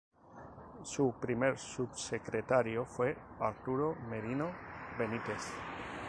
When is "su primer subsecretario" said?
0.81-2.85